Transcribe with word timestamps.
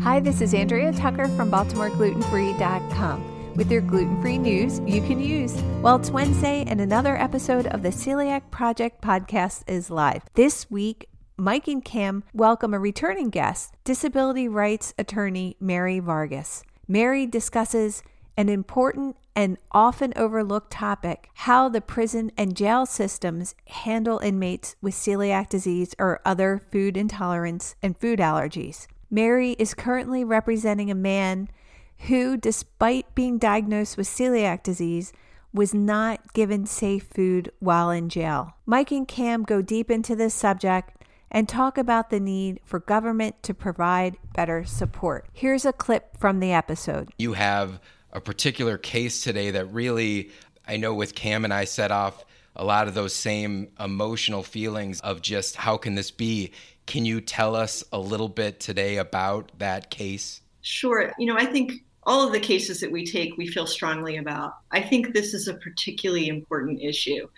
Hi, 0.00 0.20
this 0.20 0.40
is 0.40 0.52
Andrea 0.52 0.92
Tucker 0.92 1.28
from 1.28 1.50
BaltimoreGlutenFree.com 1.50 3.54
with 3.54 3.70
your 3.70 3.80
gluten-free 3.80 4.38
news 4.38 4.80
you 4.86 5.00
can 5.00 5.20
use. 5.20 5.54
Well, 5.80 5.96
it's 5.96 6.10
Wednesday 6.10 6.64
and 6.66 6.80
another 6.80 7.16
episode 7.16 7.66
of 7.68 7.82
the 7.82 7.88
Celiac 7.88 8.50
Project 8.50 9.00
podcast 9.00 9.62
is 9.66 9.90
live. 9.90 10.22
This 10.34 10.70
week, 10.70 11.08
Mike 11.36 11.68
and 11.68 11.84
Cam 11.84 12.24
welcome 12.32 12.74
a 12.74 12.78
returning 12.78 13.30
guest, 13.30 13.74
disability 13.84 14.48
rights 14.48 14.92
attorney 14.98 15.56
Mary 15.58 16.00
Vargas. 16.00 16.64
Mary 16.86 17.26
discusses 17.26 18.02
an 18.36 18.48
important 18.48 19.16
and 19.36 19.58
often 19.72 20.12
overlooked 20.16 20.70
topic 20.70 21.28
how 21.34 21.68
the 21.68 21.80
prison 21.80 22.30
and 22.36 22.56
jail 22.56 22.86
systems 22.86 23.54
handle 23.68 24.18
inmates 24.18 24.76
with 24.82 24.94
celiac 24.94 25.48
disease 25.48 25.94
or 25.98 26.20
other 26.24 26.60
food 26.70 26.96
intolerance 26.96 27.74
and 27.82 27.98
food 27.98 28.18
allergies. 28.18 28.86
Mary 29.14 29.52
is 29.60 29.74
currently 29.74 30.24
representing 30.24 30.90
a 30.90 30.94
man 30.94 31.48
who, 32.08 32.36
despite 32.36 33.14
being 33.14 33.38
diagnosed 33.38 33.96
with 33.96 34.08
celiac 34.08 34.64
disease, 34.64 35.12
was 35.52 35.72
not 35.72 36.32
given 36.32 36.66
safe 36.66 37.04
food 37.14 37.48
while 37.60 37.90
in 37.92 38.08
jail. 38.08 38.56
Mike 38.66 38.90
and 38.90 39.06
Cam 39.06 39.44
go 39.44 39.62
deep 39.62 39.88
into 39.88 40.16
this 40.16 40.34
subject 40.34 41.04
and 41.30 41.48
talk 41.48 41.78
about 41.78 42.10
the 42.10 42.18
need 42.18 42.58
for 42.64 42.80
government 42.80 43.40
to 43.44 43.54
provide 43.54 44.16
better 44.34 44.64
support. 44.64 45.28
Here's 45.32 45.64
a 45.64 45.72
clip 45.72 46.16
from 46.18 46.40
the 46.40 46.50
episode. 46.50 47.10
You 47.16 47.34
have 47.34 47.80
a 48.12 48.20
particular 48.20 48.78
case 48.78 49.22
today 49.22 49.52
that 49.52 49.66
really, 49.66 50.32
I 50.66 50.76
know 50.76 50.92
with 50.92 51.14
Cam 51.14 51.44
and 51.44 51.54
I 51.54 51.66
set 51.66 51.92
off 51.92 52.24
a 52.56 52.64
lot 52.64 52.88
of 52.88 52.94
those 52.94 53.14
same 53.14 53.68
emotional 53.80 54.42
feelings 54.42 55.00
of 55.00 55.22
just 55.22 55.56
how 55.56 55.76
can 55.76 55.94
this 55.94 56.10
be? 56.10 56.52
Can 56.86 57.04
you 57.04 57.20
tell 57.20 57.56
us 57.56 57.82
a 57.92 57.98
little 57.98 58.28
bit 58.28 58.60
today 58.60 58.98
about 58.98 59.50
that 59.58 59.90
case? 59.90 60.40
Sure. 60.62 61.12
You 61.18 61.26
know, 61.26 61.36
I 61.36 61.46
think 61.46 61.84
all 62.04 62.26
of 62.26 62.32
the 62.32 62.40
cases 62.40 62.80
that 62.80 62.92
we 62.92 63.06
take, 63.06 63.36
we 63.36 63.46
feel 63.46 63.66
strongly 63.66 64.16
about. 64.16 64.54
I 64.70 64.80
think 64.80 65.12
this 65.12 65.34
is 65.34 65.48
a 65.48 65.54
particularly 65.54 66.28
important 66.28 66.80
issue. 66.82 67.28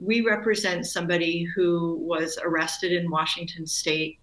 We 0.00 0.20
represent 0.20 0.86
somebody 0.86 1.46
who 1.54 1.96
was 2.00 2.38
arrested 2.42 2.92
in 2.92 3.10
Washington 3.10 3.66
state 3.66 4.18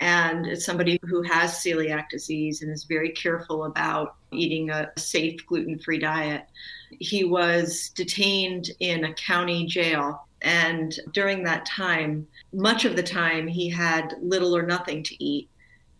and 0.00 0.46
it's 0.46 0.64
somebody 0.64 0.98
who 1.04 1.22
has 1.22 1.52
celiac 1.52 2.08
disease 2.10 2.62
and 2.62 2.70
is 2.70 2.84
very 2.84 3.10
careful 3.10 3.64
about 3.64 4.16
eating 4.30 4.70
a 4.70 4.90
safe 4.98 5.46
gluten 5.46 5.78
free 5.78 5.98
diet. 5.98 6.44
He 6.90 7.24
was 7.24 7.90
detained 7.94 8.70
in 8.80 9.04
a 9.04 9.14
county 9.14 9.66
jail. 9.66 10.26
And 10.42 10.98
during 11.12 11.42
that 11.44 11.64
time, 11.64 12.26
much 12.52 12.84
of 12.84 12.94
the 12.94 13.02
time, 13.02 13.46
he 13.46 13.70
had 13.70 14.14
little 14.20 14.54
or 14.54 14.62
nothing 14.62 15.02
to 15.04 15.24
eat 15.24 15.48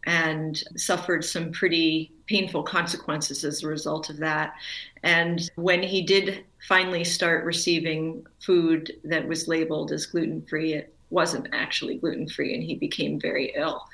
and 0.06 0.62
suffered 0.76 1.24
some 1.24 1.50
pretty 1.50 2.12
painful 2.26 2.62
consequences 2.62 3.44
as 3.44 3.62
a 3.62 3.68
result 3.68 4.08
of 4.08 4.16
that. 4.18 4.54
And 5.02 5.50
when 5.56 5.82
he 5.82 6.02
did 6.02 6.44
finally 6.66 7.04
start 7.04 7.44
receiving 7.44 8.24
food 8.40 8.92
that 9.04 9.26
was 9.26 9.48
labeled 9.48 9.92
as 9.92 10.06
gluten 10.06 10.42
free, 10.42 10.74
it 10.74 10.94
wasn't 11.10 11.48
actually 11.52 11.98
gluten 11.98 12.28
free 12.28 12.54
and 12.54 12.62
he 12.62 12.76
became 12.76 13.20
very 13.20 13.52
ill. 13.56 13.84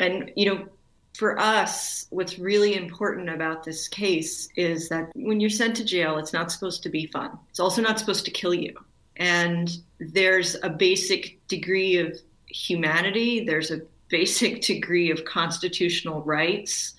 And, 0.00 0.32
you 0.36 0.54
know, 0.54 0.66
for 1.14 1.38
us, 1.38 2.06
what's 2.10 2.38
really 2.38 2.74
important 2.74 3.30
about 3.30 3.64
this 3.64 3.88
case 3.88 4.48
is 4.56 4.88
that 4.90 5.10
when 5.14 5.40
you're 5.40 5.48
sent 5.48 5.76
to 5.76 5.84
jail, 5.84 6.18
it's 6.18 6.34
not 6.34 6.52
supposed 6.52 6.82
to 6.82 6.90
be 6.90 7.06
fun. 7.06 7.38
It's 7.48 7.60
also 7.60 7.80
not 7.80 7.98
supposed 7.98 8.26
to 8.26 8.30
kill 8.30 8.52
you. 8.52 8.74
And 9.16 9.70
there's 9.98 10.56
a 10.62 10.68
basic 10.68 11.46
degree 11.48 11.96
of 11.96 12.18
humanity, 12.48 13.44
there's 13.44 13.70
a 13.70 13.80
basic 14.08 14.62
degree 14.62 15.10
of 15.10 15.24
constitutional 15.24 16.22
rights 16.22 16.94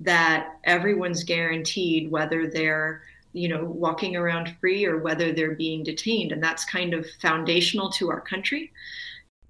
that 0.00 0.58
everyone's 0.64 1.24
guaranteed, 1.24 2.10
whether 2.10 2.48
they're 2.48 3.02
you 3.32 3.48
know, 3.48 3.64
walking 3.64 4.16
around 4.16 4.56
free 4.60 4.84
or 4.84 4.98
whether 4.98 5.32
they're 5.32 5.54
being 5.54 5.82
detained. 5.82 6.32
And 6.32 6.42
that's 6.42 6.64
kind 6.64 6.94
of 6.94 7.06
foundational 7.20 7.90
to 7.92 8.10
our 8.10 8.20
country. 8.20 8.72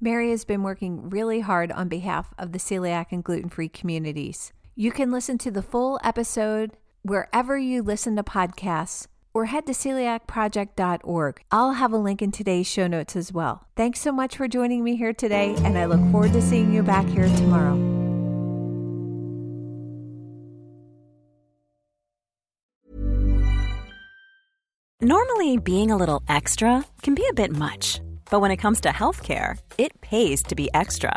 Mary 0.00 0.31
has 0.31 0.44
been 0.44 0.62
working 0.62 1.10
really 1.10 1.41
hard 1.41 1.70
on 1.72 1.88
behalf 1.88 2.32
of 2.38 2.53
the 2.53 2.59
celiac 2.59 3.06
and 3.10 3.22
gluten 3.22 3.50
free 3.50 3.69
communities. 3.69 4.53
You 4.75 4.93
can 4.93 5.10
listen 5.10 5.38
to 5.38 5.50
the 5.50 5.62
full 5.62 6.00
episode 6.03 6.72
wherever 7.03 7.59
you 7.59 7.82
listen 7.82 8.16
to 8.16 8.22
podcasts 8.22 9.06
or 9.32 9.46
head 9.46 9.66
to 9.66 9.72
celiacproject.org. 9.72 11.42
I'll 11.50 11.72
have 11.72 11.92
a 11.92 11.98
link 11.98 12.22
in 12.22 12.32
today's 12.32 12.66
show 12.66 12.86
notes 12.86 13.16
as 13.16 13.32
well. 13.32 13.66
Thanks 13.76 14.00
so 14.00 14.12
much 14.12 14.36
for 14.36 14.48
joining 14.48 14.84
me 14.84 14.96
here 14.96 15.12
today, 15.12 15.54
and 15.64 15.78
I 15.78 15.86
look 15.86 16.00
forward 16.10 16.32
to 16.32 16.42
seeing 16.42 16.72
you 16.72 16.82
back 16.82 17.06
here 17.06 17.28
tomorrow. 17.28 17.76
Normally, 25.02 25.56
being 25.56 25.90
a 25.90 25.96
little 25.96 26.22
extra 26.28 26.84
can 27.02 27.14
be 27.14 27.26
a 27.30 27.32
bit 27.32 27.50
much, 27.50 28.02
but 28.30 28.40
when 28.40 28.50
it 28.50 28.58
comes 28.58 28.82
to 28.82 28.90
healthcare, 28.90 29.58
it 29.78 29.98
pays 30.02 30.42
to 30.42 30.54
be 30.54 30.69
extra. 30.74 31.16